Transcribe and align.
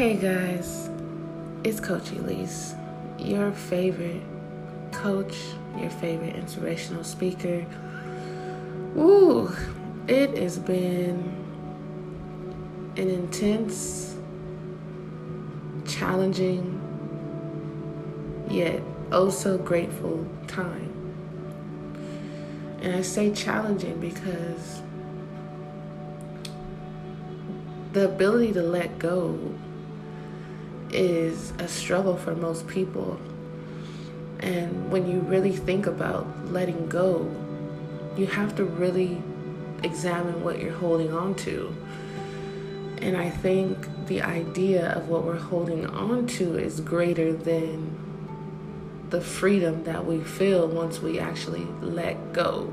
Hey 0.00 0.14
guys, 0.14 0.88
it's 1.62 1.78
Coach 1.78 2.10
Elise, 2.12 2.74
your 3.18 3.52
favorite 3.52 4.22
coach, 4.92 5.36
your 5.76 5.90
favorite 5.90 6.36
inspirational 6.36 7.04
speaker. 7.04 7.66
Woo! 8.94 9.54
It 10.08 10.38
has 10.38 10.58
been 10.58 11.34
an 12.96 13.10
intense, 13.10 14.16
challenging, 15.86 16.80
yet 18.48 18.80
oh 19.12 19.28
so 19.28 19.58
grateful 19.58 20.26
time. 20.46 20.94
And 22.80 22.96
I 22.96 23.02
say 23.02 23.34
challenging 23.34 24.00
because 24.00 24.80
the 27.92 28.06
ability 28.06 28.54
to 28.54 28.62
let 28.62 28.98
go 28.98 29.38
is 30.92 31.52
a 31.58 31.68
struggle 31.68 32.16
for 32.16 32.34
most 32.34 32.66
people. 32.66 33.20
And 34.40 34.90
when 34.90 35.10
you 35.10 35.20
really 35.20 35.54
think 35.54 35.86
about 35.86 36.26
letting 36.50 36.88
go, 36.88 37.30
you 38.16 38.26
have 38.26 38.56
to 38.56 38.64
really 38.64 39.22
examine 39.82 40.42
what 40.42 40.60
you're 40.60 40.72
holding 40.72 41.12
on 41.12 41.34
to. 41.36 41.74
And 42.98 43.16
I 43.16 43.30
think 43.30 44.06
the 44.06 44.22
idea 44.22 44.92
of 44.92 45.08
what 45.08 45.24
we're 45.24 45.38
holding 45.38 45.86
on 45.86 46.26
to 46.26 46.58
is 46.58 46.80
greater 46.80 47.32
than 47.32 47.96
the 49.10 49.20
freedom 49.20 49.84
that 49.84 50.04
we 50.04 50.20
feel 50.20 50.68
once 50.68 51.00
we 51.00 51.18
actually 51.18 51.66
let 51.80 52.32
go. 52.32 52.72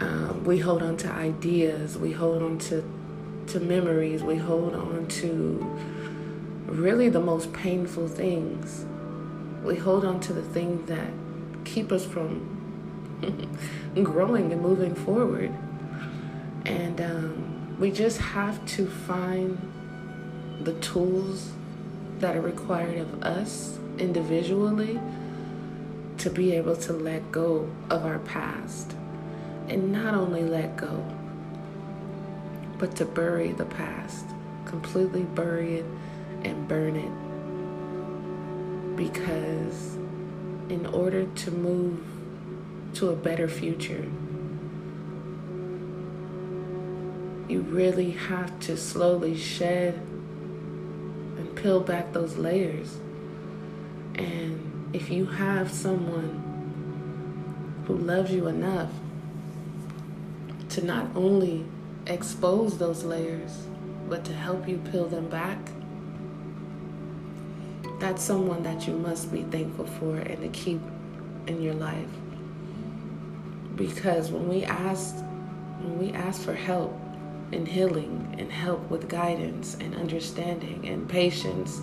Um, 0.00 0.44
we 0.44 0.58
hold 0.58 0.82
on 0.82 0.96
to 0.98 1.10
ideas, 1.10 1.98
we 1.98 2.12
hold 2.12 2.42
on 2.42 2.58
to, 2.58 2.84
to 3.48 3.60
memories, 3.60 4.22
we 4.22 4.36
hold 4.36 4.74
on 4.74 5.06
to 5.08 5.80
really 6.68 7.08
the 7.08 7.20
most 7.20 7.52
painful 7.52 8.08
things. 8.08 8.84
We 9.64 9.76
hold 9.76 10.04
on 10.04 10.20
to 10.20 10.32
the 10.32 10.42
things 10.42 10.88
that 10.88 11.10
keep 11.64 11.90
us 11.90 12.04
from 12.04 12.54
growing 14.02 14.52
and 14.52 14.60
moving 14.60 14.94
forward. 14.94 15.52
And 16.64 17.00
um, 17.00 17.76
we 17.78 17.90
just 17.90 18.18
have 18.18 18.64
to 18.66 18.86
find 18.86 19.58
the 20.60 20.74
tools 20.74 21.52
that 22.18 22.36
are 22.36 22.40
required 22.40 22.98
of 22.98 23.22
us 23.22 23.78
individually 23.98 25.00
to 26.18 26.30
be 26.30 26.52
able 26.52 26.76
to 26.76 26.92
let 26.92 27.30
go 27.32 27.70
of 27.90 28.04
our 28.04 28.18
past. 28.20 28.94
And 29.68 29.92
not 29.92 30.14
only 30.14 30.42
let 30.42 30.76
go, 30.76 31.04
but 32.78 32.94
to 32.96 33.04
bury 33.04 33.52
the 33.52 33.64
past, 33.64 34.26
completely 34.66 35.22
bury 35.22 35.78
it 35.78 35.86
and 36.44 36.68
burn 36.68 36.96
it. 36.96 37.12
Because 38.96 39.96
in 40.68 40.86
order 40.86 41.26
to 41.26 41.50
move 41.50 42.00
to 42.94 43.10
a 43.10 43.16
better 43.16 43.48
future, 43.48 44.06
you 47.48 47.60
really 47.62 48.10
have 48.10 48.60
to 48.60 48.76
slowly 48.76 49.36
shed 49.36 49.94
and 49.94 51.54
peel 51.56 51.80
back 51.80 52.12
those 52.12 52.36
layers. 52.36 52.98
And 54.16 54.94
if 54.94 55.10
you 55.10 55.26
have 55.26 55.70
someone 55.70 56.44
who 57.86 57.96
loves 57.96 58.30
you 58.30 58.48
enough 58.48 58.90
to 60.70 60.84
not 60.84 61.06
only 61.14 61.64
expose 62.06 62.76
those 62.78 63.04
layers, 63.04 63.66
but 64.08 64.24
to 64.26 64.34
help 64.34 64.68
you 64.68 64.78
peel 64.90 65.06
them 65.06 65.28
back, 65.28 65.58
that's 67.98 68.22
someone 68.22 68.62
that 68.62 68.86
you 68.86 68.94
must 68.94 69.32
be 69.32 69.42
thankful 69.42 69.86
for 69.86 70.16
and 70.16 70.40
to 70.40 70.48
keep 70.48 70.80
in 71.46 71.62
your 71.62 71.74
life. 71.74 72.08
Because 73.76 74.30
when 74.30 74.48
we 74.48 74.64
ask 74.64 75.16
when 75.80 75.98
we 75.98 76.12
ask 76.12 76.42
for 76.42 76.54
help 76.54 76.92
and 77.52 77.66
healing 77.66 78.34
and 78.38 78.50
help 78.50 78.90
with 78.90 79.08
guidance 79.08 79.74
and 79.80 79.94
understanding 79.94 80.86
and 80.88 81.08
patience, 81.08 81.80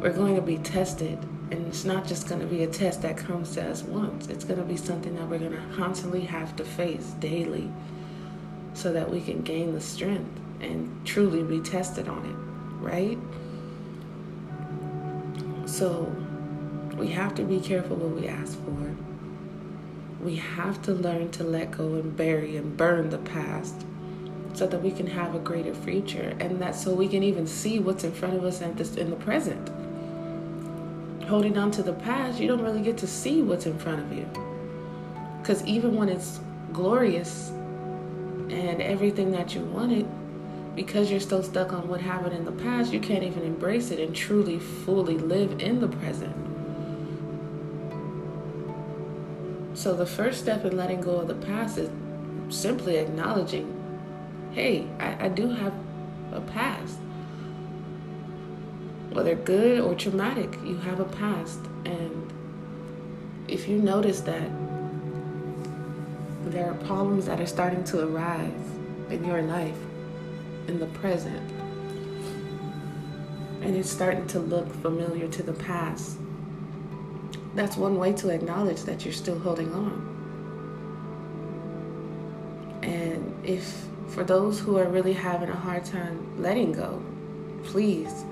we're 0.00 0.12
going 0.12 0.34
to 0.34 0.42
be 0.42 0.58
tested. 0.58 1.18
And 1.50 1.66
it's 1.66 1.84
not 1.84 2.06
just 2.06 2.28
going 2.28 2.40
to 2.40 2.46
be 2.46 2.62
a 2.62 2.66
test 2.66 3.02
that 3.02 3.18
comes 3.18 3.52
to 3.52 3.68
us 3.68 3.82
once. 3.82 4.28
It's 4.28 4.44
going 4.44 4.58
to 4.58 4.64
be 4.64 4.78
something 4.78 5.14
that 5.16 5.28
we're 5.28 5.38
going 5.38 5.52
to 5.52 5.76
constantly 5.76 6.22
have 6.22 6.56
to 6.56 6.64
face 6.64 7.12
daily 7.20 7.70
so 8.72 8.92
that 8.94 9.10
we 9.10 9.20
can 9.20 9.42
gain 9.42 9.74
the 9.74 9.80
strength 9.80 10.40
and 10.62 11.06
truly 11.06 11.42
be 11.42 11.60
tested 11.60 12.08
on 12.08 12.24
it, 12.24 12.82
right? 12.82 13.18
So 15.82 16.14
we 16.96 17.08
have 17.08 17.34
to 17.34 17.42
be 17.42 17.58
careful 17.58 17.96
what 17.96 18.10
we 18.10 18.28
ask 18.28 18.56
for. 18.60 18.94
We 20.24 20.36
have 20.36 20.80
to 20.82 20.92
learn 20.92 21.32
to 21.32 21.42
let 21.42 21.72
go 21.72 21.94
and 21.94 22.16
bury 22.16 22.56
and 22.56 22.76
burn 22.76 23.10
the 23.10 23.18
past 23.18 23.84
so 24.52 24.68
that 24.68 24.80
we 24.80 24.92
can 24.92 25.08
have 25.08 25.34
a 25.34 25.40
greater 25.40 25.74
future 25.74 26.36
and 26.38 26.62
that 26.62 26.76
so 26.76 26.94
we 26.94 27.08
can 27.08 27.24
even 27.24 27.48
see 27.48 27.80
what's 27.80 28.04
in 28.04 28.12
front 28.12 28.36
of 28.36 28.44
us 28.44 28.60
and 28.60 28.80
in 28.96 29.10
the 29.10 29.16
present. 29.16 29.70
Holding 31.24 31.58
on 31.58 31.72
to 31.72 31.82
the 31.82 31.94
past, 31.94 32.38
you 32.38 32.46
don't 32.46 32.62
really 32.62 32.82
get 32.82 32.96
to 32.98 33.08
see 33.08 33.42
what's 33.42 33.66
in 33.66 33.76
front 33.76 34.02
of 34.02 34.12
you. 34.12 34.28
Because 35.40 35.64
even 35.64 35.96
when 35.96 36.08
it's 36.08 36.38
glorious 36.72 37.48
and 37.48 38.80
everything 38.80 39.32
that 39.32 39.52
you 39.52 39.62
wanted, 39.62 40.06
because 40.74 41.10
you're 41.10 41.20
still 41.20 41.42
stuck 41.42 41.72
on 41.72 41.88
what 41.88 42.00
happened 42.00 42.34
in 42.34 42.44
the 42.44 42.52
past, 42.52 42.92
you 42.92 43.00
can't 43.00 43.22
even 43.22 43.42
embrace 43.42 43.90
it 43.90 43.98
and 43.98 44.14
truly, 44.14 44.58
fully 44.58 45.18
live 45.18 45.60
in 45.60 45.80
the 45.80 45.88
present. 45.88 46.34
So, 49.74 49.94
the 49.94 50.06
first 50.06 50.40
step 50.40 50.64
in 50.64 50.76
letting 50.76 51.00
go 51.00 51.16
of 51.16 51.28
the 51.28 51.34
past 51.34 51.78
is 51.78 51.90
simply 52.48 52.96
acknowledging 52.96 53.78
hey, 54.52 54.86
I, 55.00 55.26
I 55.26 55.28
do 55.28 55.48
have 55.48 55.72
a 56.32 56.40
past. 56.40 56.98
Whether 59.10 59.34
good 59.34 59.80
or 59.80 59.94
traumatic, 59.94 60.58
you 60.64 60.76
have 60.78 61.00
a 61.00 61.04
past. 61.04 61.58
And 61.84 62.32
if 63.48 63.68
you 63.68 63.78
notice 63.78 64.20
that 64.22 64.50
there 66.44 66.70
are 66.70 66.74
problems 66.84 67.26
that 67.26 67.40
are 67.40 67.46
starting 67.46 67.84
to 67.84 68.06
arise 68.06 68.52
in 69.10 69.24
your 69.24 69.42
life, 69.42 69.76
in 70.68 70.78
the 70.78 70.86
present, 70.86 71.50
and 73.62 73.76
it's 73.76 73.90
starting 73.90 74.26
to 74.28 74.38
look 74.38 74.72
familiar 74.82 75.28
to 75.28 75.42
the 75.42 75.52
past, 75.52 76.16
that's 77.54 77.76
one 77.76 77.98
way 77.98 78.12
to 78.14 78.30
acknowledge 78.30 78.82
that 78.82 79.04
you're 79.04 79.14
still 79.14 79.38
holding 79.38 79.72
on. 79.72 80.08
And 82.82 83.34
if 83.44 83.84
for 84.08 84.24
those 84.24 84.58
who 84.58 84.78
are 84.78 84.88
really 84.88 85.12
having 85.12 85.48
a 85.48 85.56
hard 85.56 85.84
time 85.84 86.42
letting 86.42 86.72
go, 86.72 87.00
please 87.64 88.24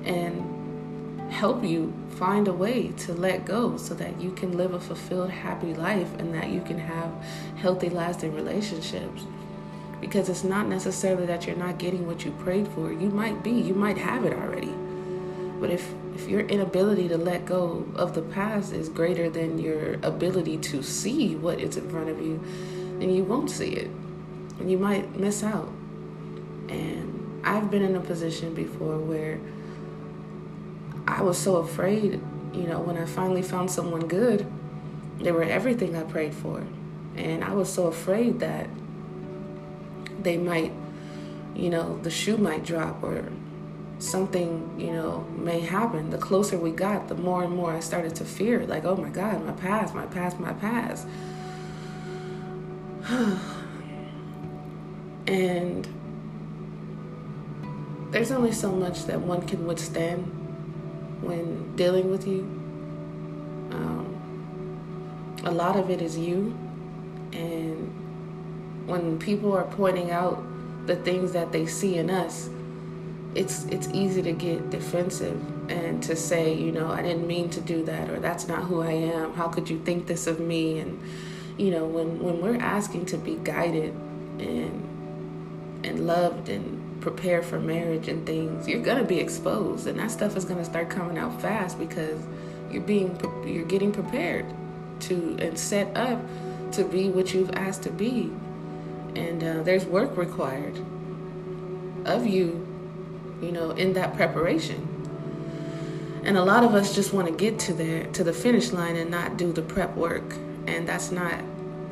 and 0.06 1.32
help 1.32 1.64
you 1.64 1.94
find 2.18 2.48
a 2.48 2.54
way 2.54 2.90
to 2.90 3.14
let 3.14 3.46
go 3.46 3.78
so 3.78 3.94
that 3.94 4.20
you 4.20 4.32
can 4.32 4.58
live 4.58 4.74
a 4.74 4.80
fulfilled, 4.80 5.30
happy 5.30 5.74
life 5.74 6.14
and 6.20 6.34
that 6.34 6.50
you 6.50 6.62
can 6.62 6.78
have 6.78 7.12
healthy, 7.56 7.90
lasting 7.90 8.34
relationships. 8.36 9.24
Because 10.02 10.30
it's 10.30 10.44
not 10.44 10.68
necessarily 10.68 11.26
that 11.28 11.46
you're 11.46 11.56
not 11.56 11.78
getting 11.78 12.06
what 12.08 12.26
you 12.26 12.32
prayed 12.32 12.68
for. 12.70 12.92
You 12.92 13.10
might 13.10 13.44
be, 13.44 13.52
you 13.52 13.74
might 13.74 13.98
have 13.98 14.26
it 14.26 14.34
already. 14.34 14.74
But 15.60 15.70
if, 15.70 15.94
if 16.16 16.28
your 16.28 16.42
inability 16.42 17.08
to 17.10 17.18
let 17.18 17.46
go 17.46 17.86
of 17.96 18.16
the 18.16 18.24
past 18.24 18.74
is 18.74 18.90
greater 18.90 19.30
than 19.30 19.60
your 19.60 19.94
ability 20.02 20.58
to 20.58 20.82
see 20.82 21.36
what 21.36 21.60
is 21.60 21.78
in 21.78 21.88
front 21.90 22.10
of 22.10 22.20
you, 22.20 22.44
then 23.02 23.10
you 23.10 23.24
won't 23.24 23.50
see 23.50 23.72
it. 23.72 23.90
And 24.60 24.70
you 24.70 24.78
might 24.78 25.18
miss 25.18 25.44
out. 25.44 25.70
And 26.70 27.42
I've 27.44 27.72
been 27.72 27.82
in 27.82 27.96
a 27.96 28.00
position 28.00 28.54
before 28.54 29.00
where 29.00 29.40
I 31.08 31.24
was 31.24 31.38
so 31.38 31.58
afraid, 31.58 32.22
you 32.54 32.68
know, 32.68 32.80
when 32.80 32.98
I 32.98 33.06
finally 33.06 33.42
found 33.42 33.72
someone 33.72 34.08
good, 34.08 34.46
they 35.18 35.32
were 35.32 35.44
everything 35.44 35.96
I 35.96 36.04
prayed 36.04 36.36
for. 36.36 36.64
And 37.16 37.44
I 37.44 37.54
was 37.54 37.74
so 37.74 37.88
afraid 37.88 38.40
that 38.42 38.70
they 40.22 40.38
might, 40.38 40.72
you 41.56 41.72
know, 41.72 41.98
the 42.04 42.12
shoe 42.12 42.38
might 42.38 42.64
drop 42.64 43.04
or 43.04 43.26
something, 43.98 44.80
you 44.80 44.94
know, 44.94 45.26
may 45.36 45.60
happen. 45.60 46.12
The 46.12 46.20
closer 46.20 46.56
we 46.58 46.70
got, 46.70 47.08
the 47.08 47.16
more 47.16 47.44
and 47.44 47.56
more 47.56 47.72
I 47.72 47.80
started 47.80 48.16
to 48.18 48.26
fear, 48.26 48.66
like, 48.68 48.86
oh 48.86 48.96
my 48.96 49.10
God, 49.10 49.44
my 49.44 49.54
past, 49.54 49.96
my 49.96 50.06
past, 50.06 50.40
my 50.40 50.54
past. 50.54 51.08
And 55.28 55.88
there's 58.12 58.32
only 58.32 58.52
so 58.52 58.72
much 58.72 59.06
that 59.06 59.22
one 59.22 59.48
can 59.48 59.66
withstand 59.66 60.26
when 61.22 61.76
dealing 61.76 62.12
with 62.12 62.28
you. 62.28 62.42
Um, 63.72 65.42
a 65.46 65.52
lot 65.52 65.78
of 65.78 65.90
it 65.90 66.02
is 66.02 66.18
you. 66.18 66.58
And 67.32 68.88
when 68.88 69.18
people 69.20 69.54
are 69.54 69.64
pointing 69.64 70.12
out 70.12 70.44
the 70.86 70.98
things 70.98 71.32
that 71.32 71.52
they 71.52 71.66
see 71.66 71.98
in 71.98 72.10
us, 72.10 72.50
it's 73.34 73.64
it's 73.66 73.88
easy 73.94 74.22
to 74.24 74.34
get 74.34 74.70
defensive 74.70 75.40
and 75.70 76.04
to 76.04 76.18
say, 76.18 76.54
you 76.54 76.74
know, 76.74 76.92
I 76.92 77.02
didn't 77.02 77.26
mean 77.26 77.50
to 77.52 77.62
do 77.62 77.86
that 77.86 78.10
or 78.10 78.20
that's 78.20 78.50
not 78.50 78.64
who 78.64 78.82
I 78.82 78.92
am. 78.92 79.34
How 79.34 79.48
could 79.48 79.70
you 79.70 79.80
think 79.80 80.08
this 80.08 80.28
of 80.28 80.42
me? 80.42 80.80
And 80.80 81.02
you 81.58 81.72
know, 81.72 81.86
when 81.86 82.20
when 82.20 82.42
we're 82.42 82.62
asking 82.62 83.06
to 83.08 83.18
be 83.18 83.36
guided 83.44 83.94
and 84.40 84.88
and 85.84 86.08
loved 86.08 86.50
and 86.50 87.02
prepared 87.02 87.44
for 87.44 87.60
marriage 87.60 88.08
and 88.08 88.26
things, 88.26 88.68
you're 88.68 88.82
gonna 88.82 89.04
be 89.04 89.20
exposed, 89.20 89.88
and 89.88 90.00
that 90.00 90.12
stuff 90.12 90.38
is 90.38 90.46
gonna 90.46 90.66
start 90.66 90.90
coming 90.90 91.18
out 91.18 91.42
fast 91.42 91.80
because 91.80 92.22
you're 92.72 92.82
being 92.84 93.20
you're 93.46 93.66
getting 93.66 93.92
prepared 93.92 94.46
to 95.02 95.36
and 95.40 95.58
set 95.58 95.96
up 95.98 96.20
to 96.74 96.84
be 96.86 97.10
what 97.10 97.34
you've 97.34 97.52
asked 97.52 97.84
to 97.84 97.92
be, 97.92 98.32
and 99.16 99.44
uh, 99.44 99.64
there's 99.64 99.86
work 99.86 100.16
required 100.16 100.78
of 102.06 102.26
you, 102.26 102.66
you 103.42 103.52
know, 103.52 103.72
in 103.72 103.94
that 103.94 104.16
preparation. 104.16 104.88
And 106.24 106.38
a 106.38 106.44
lot 106.44 106.64
of 106.64 106.76
us 106.76 106.94
just 106.94 107.14
want 107.14 107.28
to 107.28 107.34
get 107.34 107.58
to 107.60 107.74
there 107.74 108.06
to 108.14 108.24
the 108.24 108.34
finish 108.34 108.72
line 108.72 108.96
and 108.96 109.10
not 109.10 109.38
do 109.38 109.52
the 109.52 109.64
prep 109.64 109.96
work, 109.96 110.36
and 110.68 110.88
that's 110.88 111.12
not 111.12 111.42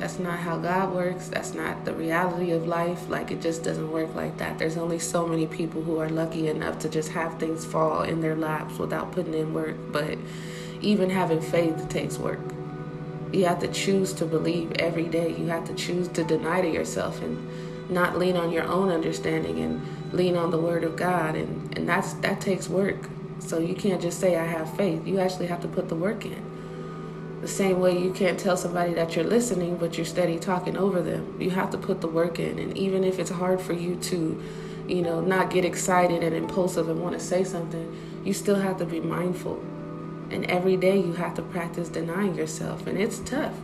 that's 0.00 0.18
not 0.18 0.38
how 0.38 0.56
God 0.56 0.94
works. 0.94 1.28
That's 1.28 1.52
not 1.52 1.84
the 1.84 1.92
reality 1.92 2.52
of 2.52 2.66
life. 2.66 3.10
Like, 3.10 3.30
it 3.30 3.42
just 3.42 3.62
doesn't 3.62 3.92
work 3.92 4.14
like 4.14 4.38
that. 4.38 4.58
There's 4.58 4.78
only 4.78 4.98
so 4.98 5.26
many 5.26 5.46
people 5.46 5.82
who 5.82 5.98
are 5.98 6.08
lucky 6.08 6.48
enough 6.48 6.78
to 6.80 6.88
just 6.88 7.10
have 7.10 7.38
things 7.38 7.66
fall 7.66 8.02
in 8.02 8.22
their 8.22 8.34
laps 8.34 8.78
without 8.78 9.12
putting 9.12 9.34
in 9.34 9.52
work. 9.52 9.76
But 9.92 10.16
even 10.80 11.10
having 11.10 11.42
faith 11.42 11.90
takes 11.90 12.16
work. 12.16 12.40
You 13.30 13.44
have 13.44 13.60
to 13.60 13.68
choose 13.68 14.14
to 14.14 14.24
believe 14.24 14.72
every 14.78 15.04
day. 15.04 15.36
You 15.36 15.48
have 15.48 15.66
to 15.66 15.74
choose 15.74 16.08
to 16.08 16.24
deny 16.24 16.62
to 16.62 16.68
yourself 16.68 17.20
and 17.20 17.90
not 17.90 18.18
lean 18.18 18.38
on 18.38 18.50
your 18.50 18.64
own 18.64 18.88
understanding 18.88 19.58
and 19.58 19.82
lean 20.14 20.34
on 20.34 20.50
the 20.50 20.58
word 20.58 20.82
of 20.82 20.96
God. 20.96 21.36
And, 21.36 21.76
and 21.76 21.86
that's 21.86 22.14
that 22.14 22.40
takes 22.40 22.70
work. 22.70 22.96
So 23.38 23.58
you 23.58 23.74
can't 23.74 24.00
just 24.00 24.18
say, 24.18 24.36
I 24.36 24.46
have 24.46 24.74
faith. 24.76 25.06
You 25.06 25.20
actually 25.20 25.48
have 25.48 25.60
to 25.60 25.68
put 25.68 25.90
the 25.90 25.94
work 25.94 26.24
in. 26.24 26.49
The 27.40 27.48
same 27.48 27.80
way 27.80 27.98
you 27.98 28.12
can't 28.12 28.38
tell 28.38 28.56
somebody 28.56 28.92
that 28.94 29.16
you're 29.16 29.24
listening, 29.24 29.76
but 29.76 29.96
you're 29.96 30.04
steady 30.04 30.38
talking 30.38 30.76
over 30.76 31.00
them. 31.00 31.40
You 31.40 31.50
have 31.50 31.70
to 31.70 31.78
put 31.78 32.02
the 32.02 32.08
work 32.08 32.38
in. 32.38 32.58
And 32.58 32.76
even 32.76 33.02
if 33.02 33.18
it's 33.18 33.30
hard 33.30 33.62
for 33.62 33.72
you 33.72 33.96
to, 33.96 34.42
you 34.86 35.00
know, 35.00 35.22
not 35.22 35.50
get 35.50 35.64
excited 35.64 36.22
and 36.22 36.36
impulsive 36.36 36.90
and 36.90 37.00
want 37.00 37.18
to 37.18 37.24
say 37.24 37.44
something, 37.44 37.96
you 38.24 38.34
still 38.34 38.56
have 38.56 38.76
to 38.78 38.84
be 38.84 39.00
mindful. 39.00 39.58
And 40.30 40.44
every 40.50 40.76
day 40.76 40.98
you 40.98 41.14
have 41.14 41.34
to 41.36 41.42
practice 41.42 41.88
denying 41.88 42.34
yourself. 42.34 42.86
And 42.86 42.98
it's 42.98 43.20
tough. 43.20 43.54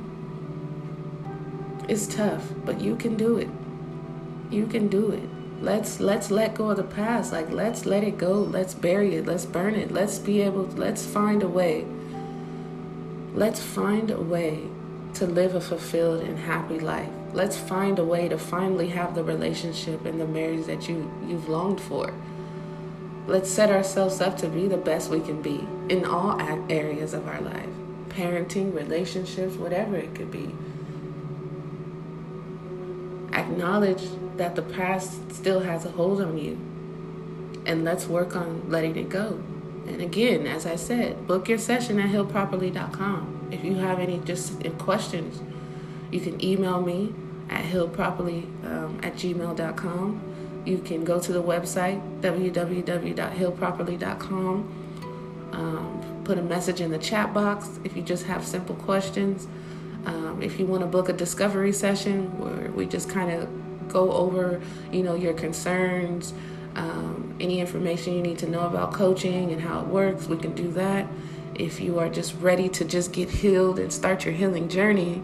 It's 1.87 2.07
tough, 2.07 2.49
but 2.65 2.81
you 2.81 2.97
can 2.97 3.15
do 3.17 3.37
it. 3.37 3.49
You 4.51 4.67
can 4.67 4.89
do 4.89 5.11
it. 5.11 5.29
Let's 5.61 6.01
let's 6.01 6.31
let 6.31 6.55
go 6.55 6.71
of 6.71 6.79
the 6.79 6.83
past. 6.83 7.33
Like 7.33 7.51
let's 7.51 7.87
let 7.87 8.05
it 8.05 8.19
go. 8.19 8.33
Let's 8.33 8.75
bury 8.75 9.17
it. 9.17 9.27
Let's 9.27 9.45
burn 9.45 9.75
it. 9.75 9.93
Let's 9.93 10.19
be 10.19 10.41
able 10.41 10.65
let's 10.65 11.05
find 11.05 11.43
a 11.43 11.49
way 11.49 11.87
Let's 13.37 13.63
find 13.63 14.11
a 14.11 14.19
way 14.19 14.67
to 15.13 15.27
live 15.27 15.55
a 15.55 15.61
fulfilled 15.61 16.23
and 16.23 16.39
happy 16.39 16.81
life. 16.81 17.11
Let's 17.35 17.59
find 17.59 17.99
a 17.99 18.05
way 18.05 18.31
to 18.31 18.39
finally 18.39 18.89
have 18.89 19.15
the 19.15 19.23
relationship 19.23 20.07
and 20.07 20.19
the 20.19 20.27
marriage 20.27 20.65
that 20.65 20.89
you, 20.89 21.13
you've 21.27 21.47
longed 21.47 21.79
for. 21.79 22.15
Let's 23.27 23.51
set 23.51 23.69
ourselves 23.69 24.23
up 24.23 24.39
to 24.39 24.49
be 24.49 24.69
the 24.69 24.79
best 24.79 25.11
we 25.11 25.21
can 25.21 25.43
be 25.43 25.69
in 25.91 26.07
all 26.07 26.41
areas 26.71 27.13
of 27.13 27.29
our 27.29 27.43
life 27.43 27.69
parenting, 28.09 28.75
relationships, 28.75 29.57
whatever 29.57 29.97
it 29.97 30.15
could 30.15 30.31
be. 30.31 30.51
Acknowledge 33.37 34.03
that 34.39 34.57
the 34.57 34.63
past 34.63 35.31
still 35.31 35.61
has 35.61 35.85
a 35.85 35.91
hold 35.91 36.23
on 36.23 36.39
you, 36.39 36.59
and 37.67 37.85
let's 37.85 38.07
work 38.07 38.35
on 38.35 38.71
letting 38.71 38.97
it 38.97 39.11
go. 39.11 39.39
And 39.89 40.03
again, 40.03 40.47
as 40.47 40.67
I 40.67 40.77
said, 40.77 41.27
book 41.27 41.49
your 41.49 41.57
session 41.59 41.99
at 42.01 42.11
healproperly.com. 42.11 43.49
If 43.51 43.65
you 43.65 43.77
have 43.77 43.99
any 44.01 44.19
just 44.19 44.63
questions, 44.79 45.41
you 46.11 46.21
can 46.21 46.45
email 46.45 46.83
me 46.83 47.15
at 47.49 47.65
healproperly 47.65 48.45
um, 48.65 49.01
at 49.03 49.15
gmail.com. 49.15 50.21
You 50.65 50.79
can 50.79 51.05
go 51.05 51.21
to 51.21 51.33
the 51.33 51.43
website, 51.43 52.01
www.healproperly.com. 52.21 54.83
Um, 55.53 56.23
put 56.25 56.39
a 56.39 56.43
message 56.43 56.81
in 56.81 56.91
the 56.91 56.99
chat 56.99 57.33
box 57.33 57.79
if 57.85 57.95
you 57.97 58.03
just 58.03 58.27
have 58.27 58.45
simple 58.45 58.75
questions. 58.75 59.47
Um, 60.07 60.43
if 60.43 60.59
you 60.59 60.67
want 60.67 60.81
to 60.83 60.87
book 60.87 61.09
a 61.09 61.13
discovery 61.13 61.73
session 61.73 62.37
where 62.39 62.73
we 62.73 62.87
just 62.87 63.09
kind 63.09 63.31
of 63.31 63.49
go 63.89 64.11
over, 64.13 64.61
you 64.93 65.05
know, 65.05 65.15
your 65.15 65.35
concerns, 65.35 66.33
um, 66.75 67.16
any 67.41 67.61
information 67.61 68.15
you 68.15 68.23
need 68.23 68.39
to 68.39 68.49
know 68.49 68.67
about 68.67 68.93
coaching 68.93 69.53
and 69.53 69.61
how 69.61 69.81
it 69.81 69.87
works, 69.87 70.27
we 70.27 70.37
can 70.37 70.55
do 70.55 70.71
that. 70.73 71.07
If 71.55 71.81
you 71.81 71.99
are 71.99 72.09
just 72.09 72.35
ready 72.41 72.69
to 72.71 72.85
just 72.85 73.13
get 73.13 73.31
healed 73.31 73.79
and 73.79 73.93
start 73.93 74.25
your 74.25 74.35
healing 74.35 74.69
journey, 74.69 75.23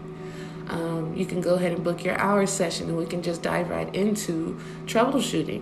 um, 0.69 1.13
you 1.15 1.25
can 1.25 1.41
go 1.41 1.55
ahead 1.55 1.71
and 1.73 1.83
book 1.83 2.03
your 2.03 2.17
hour 2.17 2.45
session 2.45 2.87
and 2.89 2.97
we 2.97 3.05
can 3.05 3.21
just 3.21 3.41
dive 3.41 3.69
right 3.69 3.93
into 3.93 4.59
troubleshooting 4.85 5.61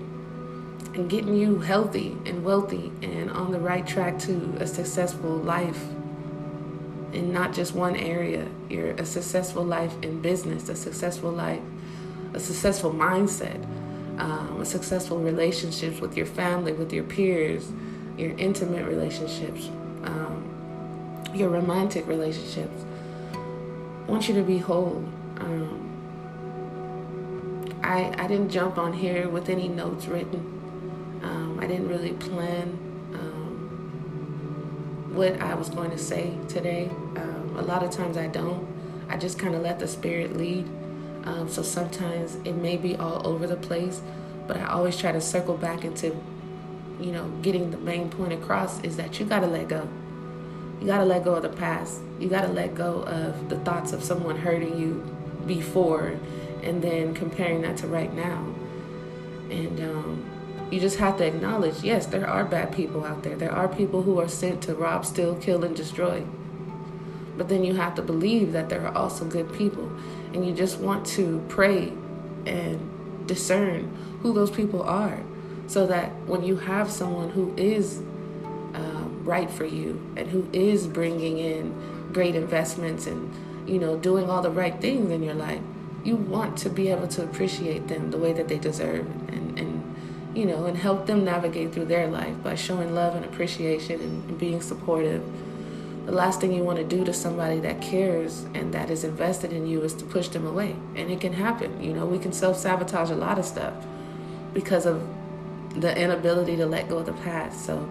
and 0.93 1.09
getting 1.09 1.35
you 1.35 1.59
healthy 1.59 2.17
and 2.25 2.43
wealthy 2.43 2.91
and 3.01 3.31
on 3.31 3.51
the 3.51 3.59
right 3.59 3.87
track 3.87 4.19
to 4.19 4.55
a 4.59 4.67
successful 4.67 5.37
life 5.37 5.83
in 7.13 7.33
not 7.33 7.53
just 7.53 7.73
one 7.73 7.95
area. 7.95 8.47
You're 8.69 8.91
a 8.91 9.05
successful 9.05 9.63
life 9.63 9.93
in 10.01 10.21
business, 10.21 10.69
a 10.69 10.75
successful 10.75 11.31
life, 11.31 11.61
a 12.33 12.39
successful 12.39 12.91
mindset 12.91 13.65
um, 14.17 14.63
successful 14.65 15.19
relationships 15.19 15.99
with 15.99 16.15
your 16.17 16.25
family, 16.25 16.73
with 16.73 16.91
your 16.93 17.03
peers, 17.03 17.71
your 18.17 18.31
intimate 18.37 18.85
relationships, 18.85 19.69
um, 20.03 21.31
your 21.33 21.49
romantic 21.49 22.07
relationships. 22.07 22.83
I 23.33 24.11
want 24.11 24.27
you 24.27 24.35
to 24.35 24.43
be 24.43 24.57
whole. 24.57 25.03
Um, 25.37 25.87
I, 27.83 28.13
I 28.17 28.27
didn't 28.27 28.49
jump 28.49 28.77
on 28.77 28.93
here 28.93 29.27
with 29.27 29.49
any 29.49 29.67
notes 29.67 30.05
written. 30.07 30.39
Um, 31.23 31.59
I 31.59 31.67
didn't 31.67 31.87
really 31.87 32.13
plan 32.13 32.77
um, 33.13 35.11
what 35.13 35.39
I 35.41 35.55
was 35.55 35.69
going 35.69 35.91
to 35.91 35.97
say 35.97 36.37
today. 36.47 36.89
Um, 37.15 37.55
a 37.57 37.61
lot 37.61 37.83
of 37.83 37.91
times 37.91 38.17
I 38.17 38.27
don't. 38.27 38.67
I 39.09 39.17
just 39.17 39.37
kind 39.37 39.55
of 39.55 39.61
let 39.61 39.79
the 39.79 39.87
spirit 39.87 40.37
lead. 40.37 40.69
Um, 41.23 41.47
so 41.49 41.61
sometimes 41.61 42.35
it 42.45 42.53
may 42.53 42.77
be 42.77 42.95
all 42.95 43.25
over 43.27 43.45
the 43.45 43.55
place, 43.55 44.01
but 44.47 44.57
I 44.57 44.65
always 44.65 44.97
try 44.97 45.11
to 45.11 45.21
circle 45.21 45.55
back 45.55 45.83
into, 45.83 46.15
you 46.99 47.11
know, 47.11 47.27
getting 47.41 47.71
the 47.71 47.77
main 47.77 48.09
point 48.09 48.33
across 48.33 48.81
is 48.81 48.97
that 48.97 49.19
you 49.19 49.25
got 49.25 49.41
to 49.41 49.47
let 49.47 49.67
go. 49.67 49.87
You 50.79 50.87
got 50.87 50.97
to 50.97 51.05
let 51.05 51.23
go 51.23 51.35
of 51.35 51.43
the 51.43 51.49
past. 51.49 51.99
You 52.19 52.27
got 52.27 52.41
to 52.41 52.47
let 52.47 52.73
go 52.73 53.03
of 53.03 53.49
the 53.49 53.59
thoughts 53.59 53.93
of 53.93 54.03
someone 54.03 54.37
hurting 54.37 54.79
you 54.79 55.03
before 55.45 56.17
and 56.63 56.81
then 56.81 57.13
comparing 57.13 57.61
that 57.61 57.77
to 57.77 57.87
right 57.87 58.13
now. 58.13 58.53
And 59.51 59.79
um, 59.79 60.25
you 60.71 60.79
just 60.79 60.97
have 60.97 61.17
to 61.17 61.25
acknowledge 61.25 61.83
yes, 61.83 62.07
there 62.07 62.27
are 62.27 62.45
bad 62.45 62.71
people 62.71 63.03
out 63.03 63.21
there. 63.21 63.35
There 63.35 63.51
are 63.51 63.67
people 63.67 64.01
who 64.01 64.19
are 64.19 64.27
sent 64.27 64.63
to 64.63 64.73
rob, 64.73 65.05
steal, 65.05 65.35
kill, 65.35 65.63
and 65.63 65.75
destroy. 65.75 66.23
But 67.37 67.49
then 67.49 67.63
you 67.63 67.75
have 67.75 67.95
to 67.95 68.01
believe 68.01 68.53
that 68.53 68.69
there 68.69 68.85
are 68.87 68.95
also 68.95 69.25
good 69.25 69.53
people 69.53 69.91
and 70.33 70.45
you 70.45 70.53
just 70.53 70.79
want 70.79 71.05
to 71.05 71.43
pray 71.49 71.93
and 72.45 73.27
discern 73.27 73.95
who 74.21 74.33
those 74.33 74.51
people 74.51 74.83
are 74.83 75.21
so 75.67 75.87
that 75.87 76.11
when 76.25 76.43
you 76.43 76.57
have 76.57 76.91
someone 76.91 77.29
who 77.29 77.53
is 77.55 77.99
um, 78.73 79.21
right 79.23 79.49
for 79.49 79.65
you 79.65 80.01
and 80.17 80.29
who 80.29 80.47
is 80.53 80.87
bringing 80.87 81.37
in 81.37 81.73
great 82.11 82.35
investments 82.35 83.07
and 83.07 83.33
you 83.69 83.79
know 83.79 83.97
doing 83.97 84.29
all 84.29 84.41
the 84.41 84.49
right 84.49 84.81
things 84.81 85.11
in 85.11 85.23
your 85.23 85.33
life 85.33 85.61
you 86.03 86.15
want 86.15 86.57
to 86.57 86.69
be 86.69 86.89
able 86.89 87.07
to 87.07 87.23
appreciate 87.23 87.87
them 87.87 88.11
the 88.11 88.17
way 88.17 88.33
that 88.33 88.47
they 88.47 88.57
deserve 88.57 89.05
and, 89.29 89.57
and 89.59 89.95
you 90.35 90.45
know 90.45 90.65
and 90.65 90.77
help 90.77 91.05
them 91.05 91.23
navigate 91.23 91.71
through 91.71 91.85
their 91.85 92.07
life 92.07 92.35
by 92.43 92.55
showing 92.55 92.93
love 92.95 93.15
and 93.15 93.23
appreciation 93.25 93.99
and, 94.01 94.29
and 94.29 94.39
being 94.39 94.61
supportive 94.61 95.23
the 96.11 96.17
last 96.17 96.41
thing 96.41 96.51
you 96.51 96.61
want 96.61 96.77
to 96.77 96.83
do 96.83 97.05
to 97.05 97.13
somebody 97.13 97.61
that 97.61 97.81
cares 97.81 98.43
and 98.53 98.73
that 98.73 98.89
is 98.89 99.05
invested 99.05 99.53
in 99.53 99.65
you 99.65 99.81
is 99.81 99.93
to 99.93 100.03
push 100.03 100.27
them 100.27 100.45
away. 100.45 100.75
And 100.93 101.09
it 101.09 101.21
can 101.21 101.31
happen. 101.31 101.81
You 101.81 101.93
know, 101.93 102.05
we 102.05 102.19
can 102.19 102.33
self 102.33 102.57
sabotage 102.57 103.09
a 103.09 103.15
lot 103.15 103.39
of 103.39 103.45
stuff 103.45 103.73
because 104.53 104.85
of 104.85 105.01
the 105.77 105.97
inability 105.97 106.57
to 106.57 106.65
let 106.65 106.89
go 106.89 106.97
of 106.97 107.05
the 107.05 107.13
past. 107.13 107.65
So 107.65 107.89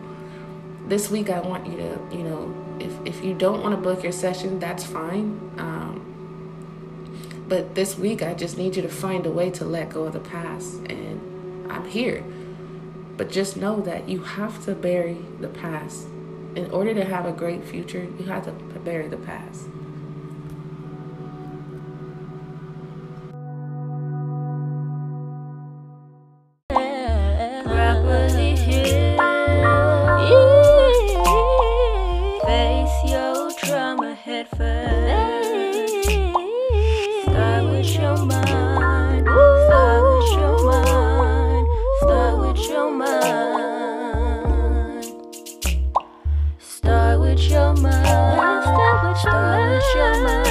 this 0.86 1.10
week, 1.10 1.30
I 1.30 1.40
want 1.40 1.66
you 1.66 1.78
to, 1.78 1.98
you 2.12 2.22
know, 2.22 2.54
if, 2.78 2.92
if 3.06 3.24
you 3.24 3.32
don't 3.32 3.62
want 3.62 3.74
to 3.74 3.80
book 3.80 4.02
your 4.02 4.12
session, 4.12 4.58
that's 4.58 4.84
fine. 4.84 5.40
Um, 5.56 7.46
but 7.48 7.74
this 7.74 7.96
week, 7.96 8.22
I 8.22 8.34
just 8.34 8.58
need 8.58 8.76
you 8.76 8.82
to 8.82 8.90
find 8.90 9.24
a 9.24 9.30
way 9.30 9.50
to 9.52 9.64
let 9.64 9.88
go 9.88 10.04
of 10.04 10.12
the 10.12 10.20
past. 10.20 10.74
And 10.90 11.72
I'm 11.72 11.86
here. 11.86 12.22
But 13.16 13.30
just 13.30 13.56
know 13.56 13.80
that 13.80 14.10
you 14.10 14.22
have 14.22 14.62
to 14.66 14.74
bury 14.74 15.16
the 15.40 15.48
past. 15.48 16.06
In 16.56 16.68
order 16.72 16.92
to 16.94 17.04
have 17.04 17.26
a 17.26 17.32
great 17.32 17.64
future, 17.64 18.08
you 18.18 18.26
have 18.26 18.44
to 18.44 18.52
bury 18.80 19.06
the 19.06 19.16
past. 19.18 19.66
your 47.50 47.74
mind. 47.74 48.06
Watch 48.36 49.24
the, 49.24 49.30
your 49.96 50.24
mind. 50.24 50.49